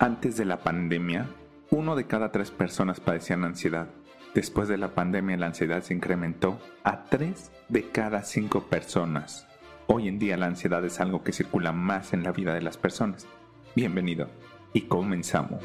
[0.00, 1.26] Antes de la pandemia,
[1.70, 3.88] uno de cada tres personas padecían ansiedad.
[4.32, 9.48] Después de la pandemia la ansiedad se incrementó a tres de cada cinco personas.
[9.88, 12.76] Hoy en día la ansiedad es algo que circula más en la vida de las
[12.76, 13.26] personas.
[13.74, 14.28] Bienvenido
[14.72, 15.64] y comenzamos.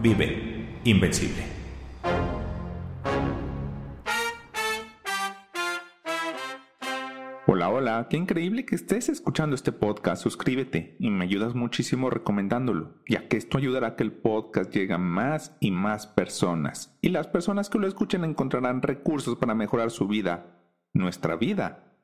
[0.00, 1.60] vive invencible.
[7.52, 10.22] Hola, hola, qué increíble que estés escuchando este podcast.
[10.22, 14.94] Suscríbete y me ayudas muchísimo recomendándolo, ya que esto ayudará a que el podcast llegue
[14.94, 16.96] a más y más personas.
[17.02, 20.60] Y las personas que lo escuchen encontrarán recursos para mejorar su vida,
[20.92, 21.96] nuestra vida.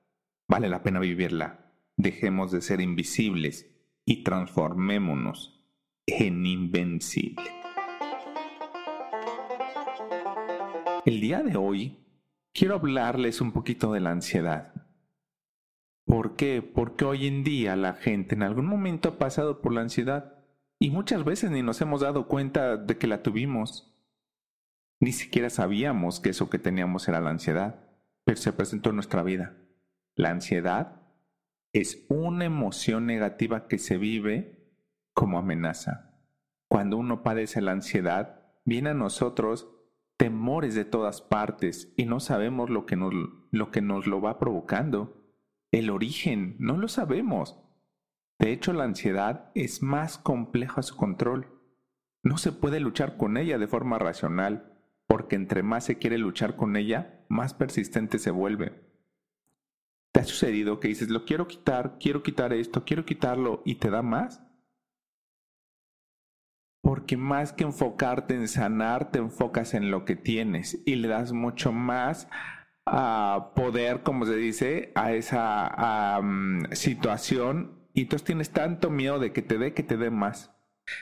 [0.49, 1.73] Vale la pena vivirla.
[1.97, 3.71] Dejemos de ser invisibles
[4.05, 5.65] y transformémonos
[6.07, 7.66] en invencible.
[11.07, 12.05] El día de hoy
[12.53, 14.75] quiero hablarles un poquito de la ansiedad.
[16.05, 16.63] ¿Por qué?
[16.63, 20.35] Porque hoy en día la gente en algún momento ha pasado por la ansiedad
[20.81, 23.97] y muchas veces ni nos hemos dado cuenta de que la tuvimos.
[24.99, 27.89] Ni siquiera sabíamos que eso que teníamos era la ansiedad,
[28.25, 29.57] pero se presentó en nuestra vida.
[30.17, 31.03] La ansiedad
[31.73, 34.75] es una emoción negativa que se vive
[35.15, 36.19] como amenaza.
[36.69, 39.69] Cuando uno padece la ansiedad, viene a nosotros
[40.17, 43.13] temores de todas partes y no sabemos lo que nos
[43.51, 45.23] lo, que nos lo va provocando.
[45.73, 47.59] El origen, no lo sabemos.
[48.39, 51.49] De hecho, la ansiedad es más compleja su control.
[52.23, 54.73] No se puede luchar con ella de forma racional,
[55.07, 58.85] porque entre más se quiere luchar con ella, más persistente se vuelve.
[60.13, 63.91] ¿Te ha sucedido que dices, lo quiero quitar, quiero quitar esto, quiero quitarlo y te
[63.91, 64.46] da más?
[66.97, 71.33] Porque más que enfocarte en sanar, te enfocas en lo que tienes y le das
[71.33, 72.27] mucho más
[72.87, 76.23] a poder, como se dice, a esa
[76.73, 80.57] situación y entonces tienes tanto miedo de que te dé que te dé más.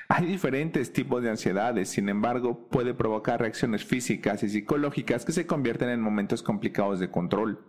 [0.09, 5.47] Hay diferentes tipos de ansiedades, sin embargo, puede provocar reacciones físicas y psicológicas que se
[5.47, 7.65] convierten en momentos complicados de control.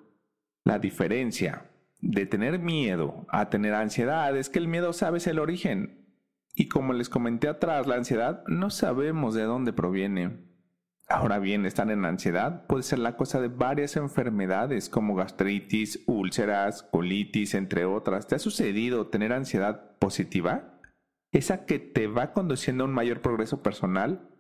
[0.64, 1.70] La diferencia
[2.02, 6.05] de tener miedo a tener ansiedad es que el miedo sabes el origen,
[6.56, 10.46] y como les comenté atrás, la ansiedad no sabemos de dónde proviene.
[11.08, 16.82] Ahora bien, estar en ansiedad puede ser la cosa de varias enfermedades como gastritis, úlceras,
[16.82, 18.28] colitis, entre otras.
[18.28, 20.80] ¿Te ha sucedido tener ansiedad positiva?
[21.32, 24.32] ¿Esa que te va conduciendo a un mayor progreso personal?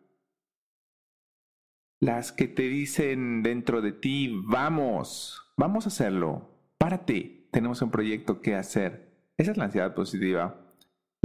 [2.00, 8.42] Las que te dicen dentro de ti, vamos, vamos a hacerlo, párate, tenemos un proyecto
[8.42, 9.14] que hacer.
[9.38, 10.65] Esa es la ansiedad positiva.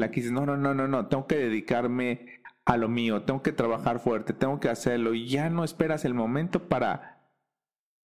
[0.01, 3.43] La que dices, no, no, no, no, no, tengo que dedicarme a lo mío, tengo
[3.43, 7.29] que trabajar fuerte, tengo que hacerlo y ya no esperas el momento para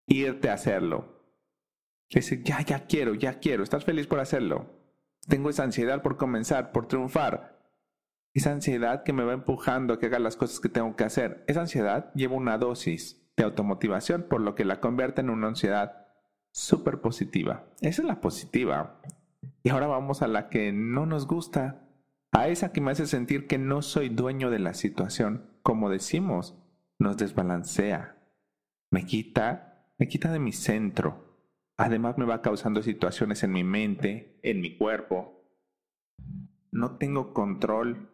[0.06, 1.23] irte a hacerlo.
[2.09, 4.66] Dices, ya, ya quiero, ya quiero, estás feliz por hacerlo.
[5.29, 7.61] Tengo esa ansiedad por comenzar, por triunfar.
[8.33, 11.45] Esa ansiedad que me va empujando a que haga las cosas que tengo que hacer.
[11.47, 16.07] Esa ansiedad lleva una dosis de automotivación, por lo que la convierte en una ansiedad
[16.51, 17.63] súper positiva.
[17.79, 19.00] Esa es la positiva.
[19.63, 21.84] Y ahora vamos a la que no nos gusta,
[22.35, 26.62] a esa que me hace sentir que no soy dueño de la situación, como decimos,
[27.00, 28.21] nos desbalancea,
[28.92, 31.39] me quita, me quita de mi centro.
[31.77, 35.45] Además me va causando situaciones en mi mente, en mi cuerpo.
[36.71, 38.09] No tengo control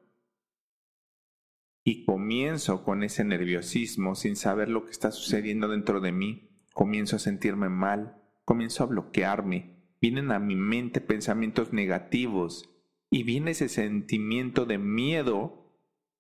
[1.84, 6.64] y comienzo con ese nerviosismo sin saber lo que está sucediendo dentro de mí.
[6.76, 9.96] Comienzo a sentirme mal, comienzo a bloquearme.
[10.00, 12.71] Vienen a mi mente pensamientos negativos
[13.12, 15.62] y viene ese sentimiento de miedo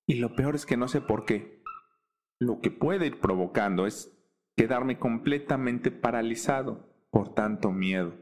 [0.05, 1.63] y lo peor es que no sé por qué.
[2.37, 4.11] Lo que puede ir provocando es
[4.57, 8.13] quedarme completamente paralizado por tanto miedo.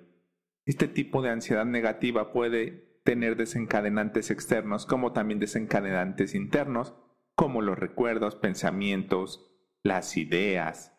[0.66, 6.94] Este tipo de ansiedad negativa puede tener desencadenantes externos como también desencadenantes internos,
[7.36, 9.52] como los recuerdos, pensamientos,
[9.84, 10.96] las ideas,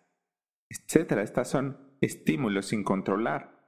[0.70, 1.12] etc.
[1.18, 3.60] Estas son estímulos sin controlar.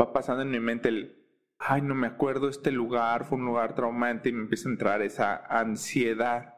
[0.00, 1.19] Va pasando en mi mente el
[1.60, 5.02] ay, no me acuerdo, este lugar fue un lugar traumante y me empieza a entrar
[5.02, 6.54] esa ansiedad.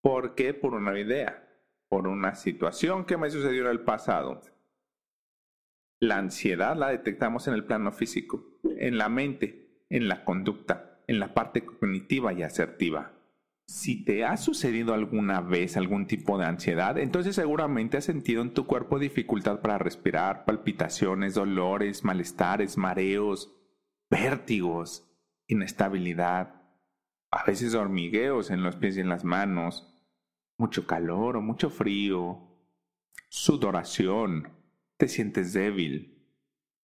[0.00, 0.54] ¿Por qué?
[0.54, 1.48] Por una idea,
[1.88, 4.40] por una situación que me sucedió en el pasado.
[6.00, 8.44] La ansiedad la detectamos en el plano físico,
[8.78, 13.12] en la mente, en la conducta, en la parte cognitiva y asertiva.
[13.66, 18.52] Si te ha sucedido alguna vez algún tipo de ansiedad, entonces seguramente has sentido en
[18.52, 23.54] tu cuerpo dificultad para respirar, palpitaciones, dolores, malestares, mareos,
[24.14, 25.12] vértigos,
[25.48, 26.62] inestabilidad,
[27.32, 29.92] a veces hormigueos en los pies y en las manos,
[30.56, 32.38] mucho calor o mucho frío,
[33.28, 34.52] sudoración,
[34.98, 36.24] te sientes débil,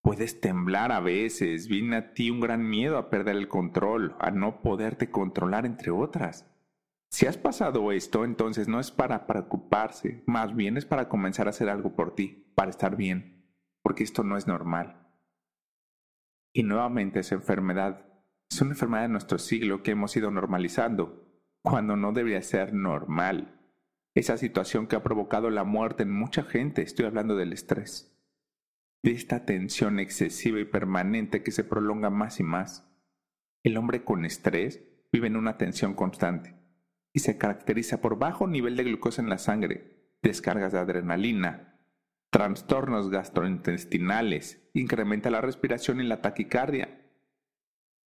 [0.02, 4.32] puedes temblar a veces, viene a ti un gran miedo a perder el control, a
[4.32, 6.50] no poderte controlar, entre otras.
[7.10, 11.50] Si has pasado esto, entonces no es para preocuparse, más bien es para comenzar a
[11.50, 13.46] hacer algo por ti, para estar bien,
[13.82, 15.09] porque esto no es normal.
[16.52, 18.06] Y nuevamente esa enfermedad
[18.50, 21.24] es una enfermedad de nuestro siglo que hemos ido normalizando,
[21.62, 23.60] cuando no debería ser normal.
[24.14, 28.18] Esa situación que ha provocado la muerte en mucha gente, estoy hablando del estrés,
[29.04, 32.90] de esta tensión excesiva y permanente que se prolonga más y más.
[33.62, 34.82] El hombre con estrés
[35.12, 36.56] vive en una tensión constante
[37.12, 41.69] y se caracteriza por bajo nivel de glucosa en la sangre, descargas de adrenalina,
[42.30, 47.00] trastornos gastrointestinales, incrementa la respiración y la taquicardia.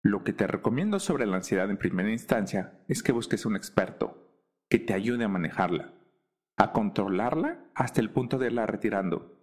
[0.03, 4.31] Lo que te recomiendo sobre la ansiedad en primera instancia es que busques un experto
[4.69, 5.95] que te ayude a manejarla,
[6.57, 9.39] a controlarla hasta el punto de irla retirando.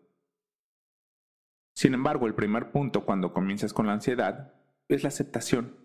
[1.76, 4.54] Sin embargo, el primer punto cuando comienzas con la ansiedad
[4.88, 5.78] es la aceptación.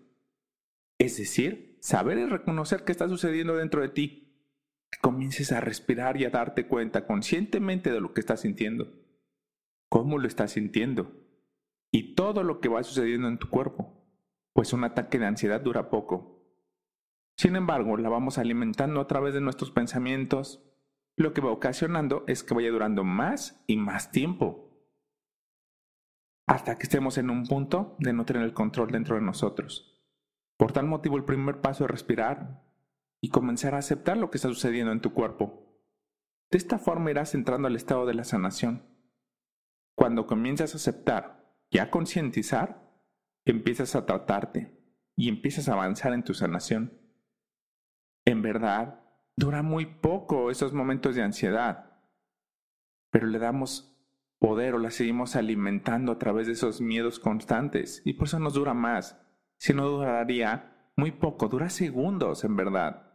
[0.99, 4.32] Es decir, saber y reconocer qué está sucediendo dentro de ti.
[5.01, 8.93] Comiences a respirar y a darte cuenta conscientemente de lo que estás sintiendo.
[9.89, 11.11] ¿Cómo lo estás sintiendo?
[11.91, 14.03] Y todo lo que va sucediendo en tu cuerpo.
[14.53, 16.33] Pues un ataque de ansiedad dura poco.
[17.37, 20.63] Sin embargo, la vamos alimentando a través de nuestros pensamientos,
[21.15, 24.69] lo que va ocasionando es que vaya durando más y más tiempo.
[26.47, 30.01] Hasta que estemos en un punto de no tener el control dentro de nosotros.
[30.57, 32.62] Por tal motivo, el primer paso es respirar
[33.23, 35.79] y comenzar a aceptar lo que está sucediendo en tu cuerpo.
[36.51, 38.83] De esta forma irás entrando al estado de la sanación.
[39.95, 42.85] Cuando comienzas a aceptar y a concientizar,
[43.45, 44.77] empiezas a tratarte
[45.15, 46.99] y empiezas a avanzar en tu sanación.
[48.25, 48.99] En verdad,
[49.37, 52.01] dura muy poco esos momentos de ansiedad,
[53.09, 53.97] pero le damos
[54.37, 58.55] poder o la seguimos alimentando a través de esos miedos constantes y por eso nos
[58.55, 59.17] dura más
[59.57, 63.12] si no duraría muy poco, dura segundos en verdad.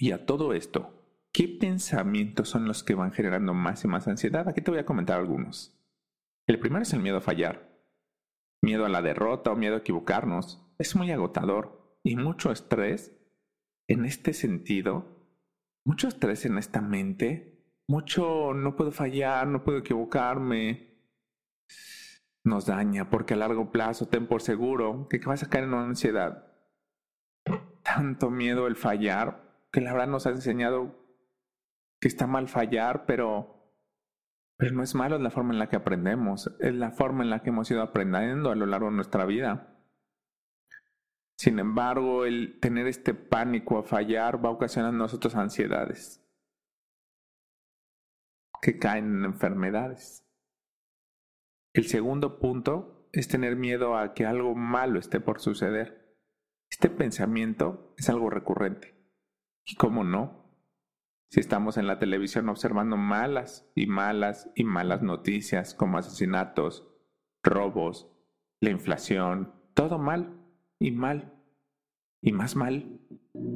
[0.00, 0.94] Y a todo esto,
[1.30, 4.48] ¿qué pensamientos son los que van generando más y más ansiedad?
[4.48, 5.78] Aquí te voy a comentar algunos.
[6.46, 7.68] El primero es el miedo a fallar.
[8.62, 10.66] Miedo a la derrota o miedo a equivocarnos.
[10.78, 13.14] Es muy agotador y mucho estrés
[13.88, 15.04] en este sentido,
[15.84, 20.94] mucho estrés en esta mente, mucho no puedo fallar, no puedo equivocarme,
[22.42, 25.84] nos daña, porque a largo plazo ten por seguro que vas a caer en una
[25.84, 26.54] ansiedad.
[27.82, 31.00] Tanto miedo el fallar, que la verdad nos ha enseñado
[32.00, 33.74] que está mal fallar, pero,
[34.56, 37.42] pero no es malo, la forma en la que aprendemos, es la forma en la
[37.42, 39.76] que hemos ido aprendiendo a lo largo de nuestra vida.
[41.36, 46.20] Sin embargo, el tener este pánico a fallar va a ocasionar en nosotros ansiedades
[48.60, 50.26] que caen en enfermedades.
[51.72, 56.18] El segundo punto es tener miedo a que algo malo esté por suceder.
[56.68, 58.99] Este pensamiento es algo recurrente.
[59.64, 60.40] ¿Y cómo no?
[61.30, 66.88] Si estamos en la televisión observando malas y malas y malas noticias como asesinatos,
[67.42, 68.08] robos,
[68.60, 70.36] la inflación, todo mal
[70.80, 71.32] y mal
[72.20, 73.00] y más mal.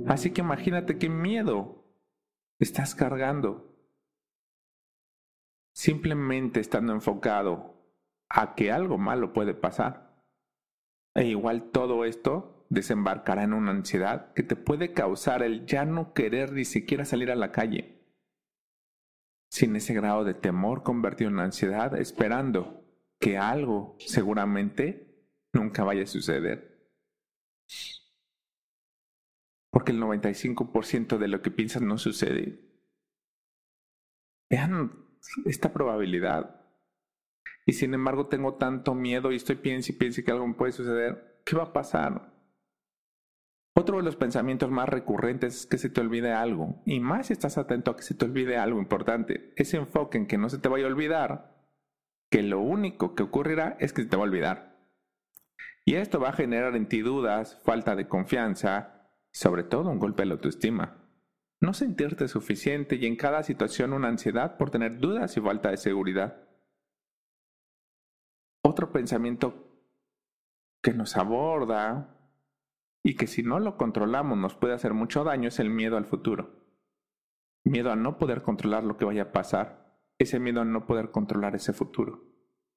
[0.07, 1.85] Así que imagínate qué miedo
[2.61, 3.77] estás cargando.
[5.75, 7.75] Simplemente estando enfocado
[8.29, 10.23] a que algo malo puede pasar.
[11.15, 16.13] E igual todo esto desembarcará en una ansiedad que te puede causar el ya no
[16.13, 18.03] querer ni siquiera salir a la calle.
[19.51, 22.85] Sin ese grado de temor convertido en ansiedad, esperando
[23.21, 26.91] que algo seguramente nunca vaya a suceder.
[29.71, 32.61] Porque el 95% de lo que piensas no sucede.
[34.51, 34.93] Vean
[35.47, 36.61] esta probabilidad.
[37.67, 40.73] Y sin embargo tengo tanto miedo y estoy piensa y piensa que algo me puede
[40.73, 41.41] suceder.
[41.45, 42.34] ¿Qué va a pasar?
[43.77, 46.81] Otro de los pensamientos más recurrentes es que se te olvide algo.
[46.87, 49.53] Y más si estás atento a que se te olvide algo importante.
[49.57, 51.55] Ese enfoque en que no se te vaya a olvidar,
[52.31, 54.75] que lo único que ocurrirá es que se te va a olvidar.
[55.85, 60.23] Y esto va a generar en ti dudas, falta de confianza sobre todo un golpe
[60.23, 60.97] a la autoestima.
[61.61, 65.77] No sentirte suficiente y en cada situación una ansiedad por tener dudas y falta de
[65.77, 66.37] seguridad.
[68.63, 69.83] Otro pensamiento
[70.81, 72.14] que nos aborda
[73.05, 76.07] y que si no lo controlamos nos puede hacer mucho daño es el miedo al
[76.07, 76.65] futuro.
[77.63, 80.01] Miedo a no poder controlar lo que vaya a pasar.
[80.19, 82.25] Ese miedo a no poder controlar ese futuro.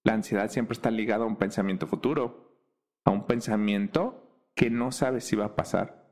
[0.03, 2.61] La ansiedad siempre está ligada a un pensamiento futuro,
[3.05, 6.11] a un pensamiento que no sabe si va a pasar.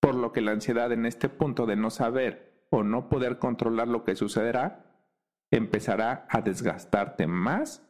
[0.00, 3.86] Por lo que la ansiedad en este punto de no saber o no poder controlar
[3.86, 4.84] lo que sucederá,
[5.50, 7.88] empezará a desgastarte más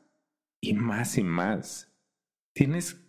[0.61, 1.91] y más y más.
[2.53, 3.04] Tienes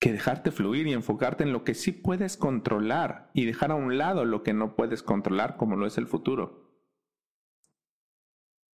[0.00, 3.98] que dejarte fluir y enfocarte en lo que sí puedes controlar y dejar a un
[3.98, 6.70] lado lo que no puedes controlar como lo es el futuro.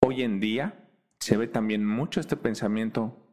[0.01, 3.27] Hoy en día se ve también mucho este pensamiento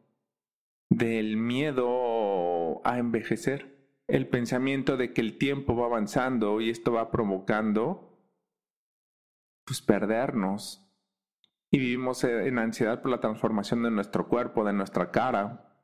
[0.89, 7.11] del miedo a envejecer, el pensamiento de que el tiempo va avanzando y esto va
[7.11, 8.19] provocando
[9.63, 10.81] pues perdernos.
[11.71, 15.74] Y vivimos en ansiedad por la transformación de nuestro cuerpo, de nuestra cara,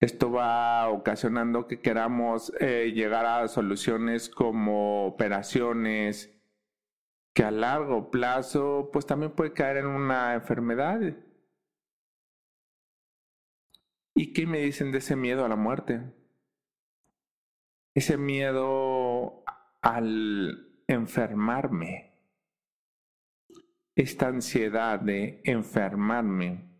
[0.00, 6.30] esto va ocasionando que queramos eh, llegar a soluciones como operaciones
[7.34, 11.00] que a largo plazo pues también puede caer en una enfermedad.
[14.14, 16.02] ¿Y qué me dicen de ese miedo a la muerte?
[17.94, 19.42] Ese miedo
[19.80, 22.12] al enfermarme.
[23.96, 26.73] Esta ansiedad de enfermarme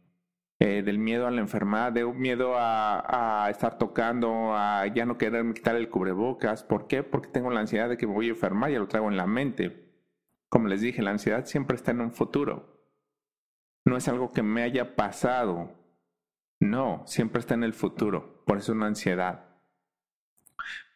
[0.60, 5.18] eh, del miedo a la enfermedad, de un miedo a, estar tocando, a ya no
[5.18, 6.62] quererme quitar el cubrebocas.
[6.62, 7.02] ¿Por qué?
[7.02, 9.26] Porque tengo la ansiedad de que me voy a enfermar, y lo traigo en la
[9.26, 9.90] mente.
[10.48, 12.72] Como les dije, la ansiedad siempre está en un futuro.
[13.84, 15.72] No es algo que me haya pasado.
[16.60, 18.44] No, siempre está en el futuro.
[18.46, 19.46] Por eso es una ansiedad.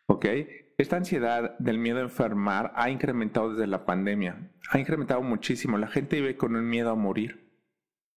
[0.07, 0.27] ¿Ok?
[0.79, 4.53] Esta ansiedad del miedo a enfermar ha incrementado desde la pandemia.
[4.71, 5.77] Ha incrementado muchísimo.
[5.77, 7.48] La gente vive con un miedo a morir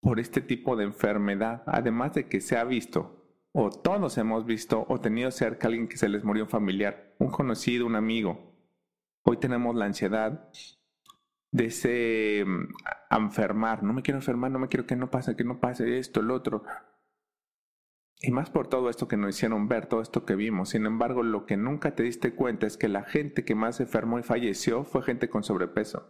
[0.02, 3.22] por este tipo de enfermedad, además de que se ha visto,
[3.54, 7.16] o todos hemos visto o tenido cerca a alguien que se les murió un familiar,
[7.20, 8.56] un conocido, un amigo.
[9.24, 10.50] Hoy tenemos la ansiedad
[11.52, 12.68] de ese mm,
[13.12, 16.22] enfermar, no me quiero enfermar, no me quiero que no pase, que no pase esto,
[16.22, 16.64] el otro.
[18.22, 20.70] Y más por todo esto que nos hicieron ver, todo esto que vimos.
[20.70, 24.20] Sin embargo, lo que nunca te diste cuenta es que la gente que más enfermó
[24.20, 26.08] y falleció fue gente con sobrepeso,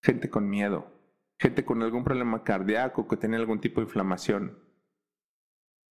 [0.00, 1.01] gente con miedo,
[1.42, 4.60] gente con algún problema cardíaco que tiene algún tipo de inflamación.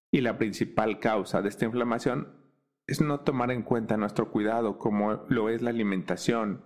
[0.09, 2.37] Y la principal causa de esta inflamación
[2.87, 6.63] es no tomar en cuenta nuestro cuidado como lo es la alimentación,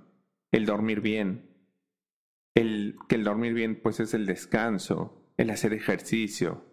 [0.51, 1.49] el dormir bien.
[2.53, 6.63] El, que el dormir bien pues es el descanso, el hacer ejercicio.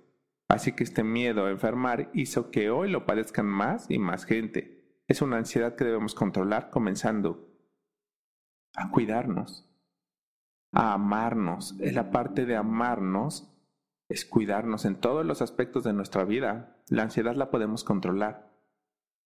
[0.49, 5.01] Así que este miedo a enfermar hizo que hoy lo padezcan más y más gente.
[5.09, 7.49] Es una ansiedad que debemos controlar comenzando
[8.75, 9.72] a cuidarnos
[10.73, 11.77] a amarnos.
[11.79, 13.49] La parte de amarnos
[14.09, 16.77] es cuidarnos en todos los aspectos de nuestra vida.
[16.89, 18.51] La ansiedad la podemos controlar.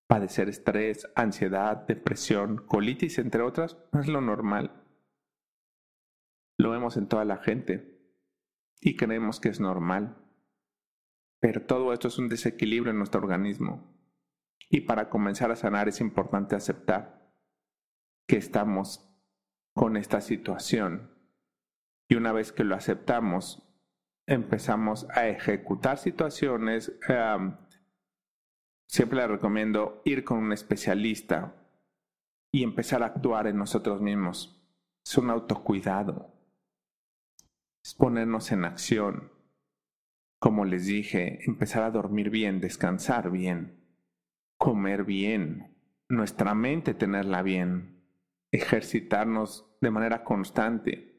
[0.07, 4.83] Padecer estrés, ansiedad, depresión, colitis, entre otras, no es lo normal.
[6.59, 8.01] Lo vemos en toda la gente
[8.81, 10.17] y creemos que es normal.
[11.41, 13.93] Pero todo esto es un desequilibrio en nuestro organismo.
[14.71, 17.33] Y para comenzar a sanar es importante aceptar
[18.27, 19.09] que estamos
[19.75, 21.16] con esta situación
[22.09, 23.63] y una vez que lo aceptamos,
[24.27, 26.93] empezamos a ejecutar situaciones.
[28.89, 31.55] siempre le recomiendo ir con un especialista
[32.53, 34.63] y empezar a actuar en nosotros mismos.
[35.05, 36.33] Es un autocuidado.
[37.85, 39.33] Es ponernos en acción.
[40.39, 43.81] Como les dije, empezar a dormir bien, descansar bien,
[44.59, 45.77] comer bien,
[46.09, 48.03] nuestra mente tenerla bien,
[48.53, 51.16] ejercitarnos de manera constante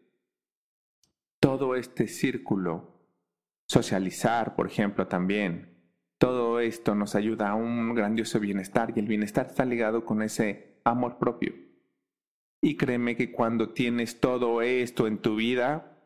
[1.58, 3.02] todo este círculo,
[3.68, 5.76] socializar, por ejemplo, también,
[6.20, 10.80] todo esto nos ayuda a un grandioso bienestar y el bienestar está ligado con ese
[10.84, 11.56] amor propio.
[12.62, 16.00] Y créeme que cuando tienes todo esto en tu vida,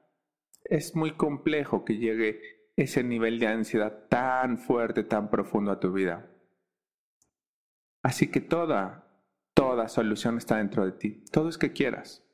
[0.63, 2.39] es muy complejo que llegue
[2.77, 6.31] ese nivel de ansiedad tan fuerte, tan profundo a tu vida.
[8.03, 9.05] Así que toda,
[9.53, 11.25] toda solución está dentro de ti.
[11.29, 12.25] Todo es que quieras.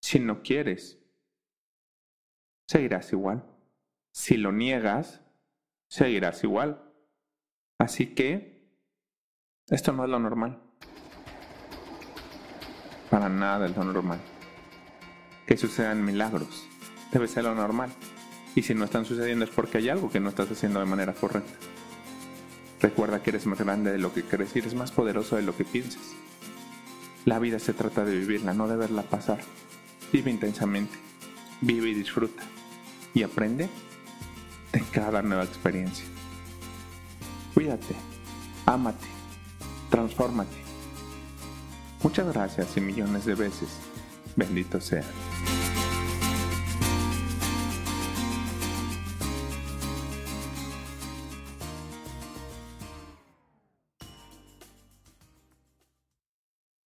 [0.00, 0.98] Si no quieres,
[2.68, 3.42] seguirás igual.
[4.12, 5.22] Si lo niegas,
[5.88, 6.82] seguirás igual.
[7.78, 8.68] Así que
[9.68, 10.60] esto no es lo normal.
[13.10, 14.20] Para nada es lo normal.
[15.46, 16.68] Que sucedan milagros.
[17.10, 17.90] Debe ser lo normal.
[18.54, 21.14] Y si no están sucediendo es porque hay algo que no estás haciendo de manera
[21.14, 21.54] correcta.
[22.80, 25.56] Recuerda que eres más grande de lo que crees y eres más poderoso de lo
[25.56, 26.14] que piensas.
[27.24, 29.38] La vida se trata de vivirla, no de verla pasar.
[30.12, 30.96] Vive intensamente,
[31.60, 32.42] vive y disfruta.
[33.14, 33.68] Y aprende
[34.72, 36.04] de cada nueva experiencia.
[37.54, 37.94] Cuídate,
[38.66, 39.06] ámate,
[39.90, 40.56] transfórmate.
[42.02, 43.68] Muchas gracias y millones de veces.
[44.36, 45.04] Bendito sea.